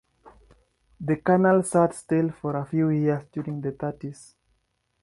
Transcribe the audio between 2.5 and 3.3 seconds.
a few years